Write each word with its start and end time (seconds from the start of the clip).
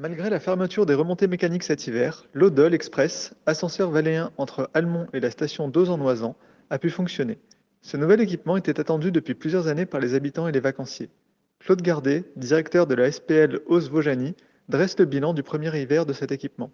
Malgré 0.00 0.30
la 0.30 0.38
fermeture 0.38 0.86
des 0.86 0.94
remontées 0.94 1.26
mécaniques 1.26 1.64
cet 1.64 1.88
hiver, 1.88 2.24
l'Odol 2.32 2.72
Express, 2.72 3.34
ascenseur 3.46 3.90
valéen 3.90 4.30
entre 4.36 4.70
Almont 4.72 5.08
et 5.12 5.18
la 5.18 5.28
station 5.28 5.66
d'Auz-en-Oisans, 5.66 6.36
a 6.70 6.78
pu 6.78 6.88
fonctionner. 6.88 7.36
Ce 7.82 7.96
nouvel 7.96 8.20
équipement 8.20 8.56
était 8.56 8.78
attendu 8.78 9.10
depuis 9.10 9.34
plusieurs 9.34 9.66
années 9.66 9.86
par 9.86 9.98
les 9.98 10.14
habitants 10.14 10.46
et 10.46 10.52
les 10.52 10.60
vacanciers. 10.60 11.10
Claude 11.58 11.82
Gardet, 11.82 12.22
directeur 12.36 12.86
de 12.86 12.94
la 12.94 13.10
SPL 13.10 13.58
Ose-Vaujany, 13.66 14.36
dresse 14.68 14.96
le 15.00 15.04
bilan 15.04 15.34
du 15.34 15.42
premier 15.42 15.76
hiver 15.76 16.06
de 16.06 16.12
cet 16.12 16.30
équipement. 16.30 16.70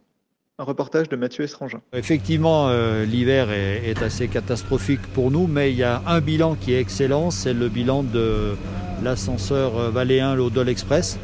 Un 0.59 0.65
reportage 0.65 1.09
de 1.09 1.17
Mathieu 1.17 1.45
Estrangin. 1.45 1.81
Effectivement, 1.95 2.69
euh, 2.69 3.07
l'hiver 3.07 3.51
est, 3.51 3.89
est, 3.89 4.03
assez 4.03 4.29
catastrophique 4.29 5.01
pour 5.15 5.31
nous, 5.31 5.47
mais 5.47 5.71
il 5.71 5.79
y 5.79 5.83
a 5.83 6.03
un 6.07 6.21
bilan 6.21 6.57
qui 6.57 6.75
est 6.75 6.79
excellent, 6.79 7.31
c'est 7.31 7.55
le 7.55 7.71
bilan 7.71 8.03
de 8.03 8.55
l'ascenseur 9.03 9.91
valéen, 9.91 10.35
l'Odol 10.35 10.69
Express, 10.69 11.19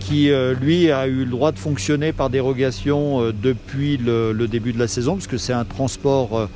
qui 0.00 0.30
euh, 0.30 0.54
lui 0.54 0.90
a 0.90 1.06
eu 1.06 1.24
le 1.24 1.30
droit 1.30 1.52
de 1.52 1.58
fonctionner 1.58 2.12
par 2.12 2.30
dérogation 2.30 3.22
euh, 3.22 3.32
depuis 3.32 3.96
le, 3.96 4.32
début 4.48 4.72
de 4.72 4.78
la 4.78 4.88
saison, 4.88 5.14
puisque 5.14 5.38
c'est 5.38 5.52
un 5.52 5.64
transport, 5.64 6.48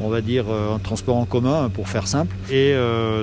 on 0.00 0.08
va 0.08 0.20
dire, 0.20 0.44
un 0.48 0.78
transport 0.78 1.16
en 1.16 1.24
commun, 1.24 1.70
pour 1.72 1.88
faire 1.88 2.06
simple, 2.06 2.34
et 2.50 2.74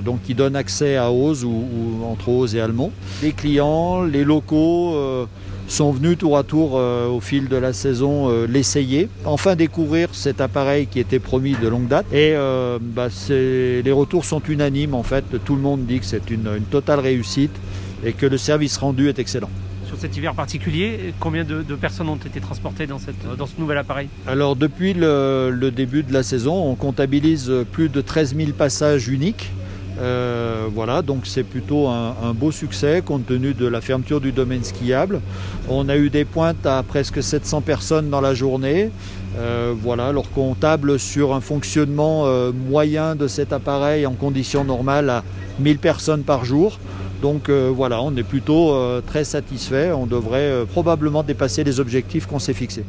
donc 0.04 0.22
qui 0.24 0.36
donne 0.36 0.56
accès 0.56 0.98
à 0.98 1.12
Ose 1.12 1.46
ou, 1.46 1.64
entre 2.06 2.30
Ose 2.30 2.56
et 2.56 2.62
Almont. 2.62 2.92
Les 3.24 3.32
clients, 3.32 4.04
les 4.04 4.24
locaux 4.24 5.28
sont 5.70 5.92
venus 5.92 6.18
tour 6.18 6.38
à 6.38 6.44
tour 6.44 6.72
euh, 6.74 7.08
au 7.08 7.20
fil 7.20 7.48
de 7.48 7.56
la 7.56 7.74
saison 7.74 8.30
euh, 8.30 8.48
l'essayer, 8.48 9.08
enfin 9.24 9.56
découvrir 9.56 10.10
cet 10.14 10.42
appareil 10.42 10.88
qui 10.88 11.00
était 11.00 11.20
promis 11.20 11.56
de 11.62 11.68
longue 11.68 11.88
date. 11.88 12.08
Et 12.12 12.34
euh, 12.34 12.80
bah, 12.82 13.08
les 13.30 13.92
retours 13.92 14.26
sont 14.26 14.42
unanimes 14.50 14.96
en 14.96 15.04
fait, 15.04 15.24
tout 15.46 15.56
le 15.56 15.62
monde 15.62 15.86
dit 15.86 16.00
que 16.00 16.06
c'est 16.06 16.30
une, 16.32 16.60
totale 16.72 17.00
réussite 17.00 17.56
et 18.04 18.14
que 18.14 18.26
le 18.26 18.38
service 18.38 18.78
rendu 18.78 19.10
est 19.10 19.20
excellent. 19.20 19.50
Sur 19.86 19.98
cet 19.98 20.16
hiver 20.16 20.36
particulier, 20.36 21.14
combien 21.20 21.44
de, 21.44 21.64
de 21.64 21.76
personnes 21.76 22.10
ont 22.10 22.16
été 22.16 22.40
transportées 22.40 22.86
dans, 22.86 23.00
cette, 23.00 23.26
dans, 23.38 23.48
ce 23.48 23.54
nouvel 23.60 23.78
appareil? 23.80 24.08
Alors 24.28 24.56
depuis 24.56 24.94
le, 24.94 25.50
le 25.52 25.72
début 25.72 26.04
de 26.04 26.14
la 26.14 26.22
saison, 26.22 26.54
on 26.54 26.76
comptabilise 26.76 27.52
plus 27.72 27.90
de 27.90 28.02
13 28.02 28.36
000 28.36 28.52
passages 28.52 29.08
uniques. 29.08 29.52
Euh, 30.00 30.68
voilà, 30.74 31.02
donc 31.02 31.26
c'est 31.26 31.44
plutôt 31.44 31.88
un, 31.88 32.16
un, 32.24 32.34
beau 32.34 32.52
succès 32.52 33.02
compte 33.06 33.26
tenu 33.26 33.54
de 33.54 33.68
la 33.68 33.82
fermeture 33.82 34.22
du 34.22 34.32
domaine 34.32 34.64
skiable. 34.64 35.20
On 35.68 35.90
a 35.90 35.98
eu 35.98 36.10
des 36.10 36.24
pointes 36.24 36.66
à 36.66 36.84
presque 36.84 37.22
700 37.22 37.62
personnes 37.62 38.10
dans 38.10 38.22
la 38.22 38.34
journée. 38.34 38.92
Euh, 39.38 39.74
voilà, 39.80 40.08
alors 40.08 40.30
qu'on 40.32 40.56
table 40.56 41.00
sur 41.00 41.34
un 41.34 41.42
fonctionnement 41.42 42.24
euh, 42.26 42.52
moyen 42.52 43.16
de 43.16 43.28
cet 43.28 43.54
appareil 43.54 44.06
en 44.06 44.14
conditions 44.14 44.64
normales 44.64 45.10
à 45.10 45.24
1000 45.60 45.80
personnes 45.80 46.24
par 46.24 46.46
jour. 46.46 46.80
Donc 47.22 47.50
euh, 47.50 47.72
voilà, 47.74 48.02
on 48.02 48.16
est 48.16 48.24
plutôt 48.24 48.74
euh, 48.74 49.02
très 49.02 49.24
satisfait. 49.24 49.92
On 49.92 50.06
devrait 50.06 50.40
euh, 50.40 50.66
probablement 50.66 51.24
dépasser 51.24 51.64
les 51.64 51.80
objectifs 51.80 52.26
qu'on 52.26 52.40
s'est 52.40 52.54
fixés. 52.54 52.86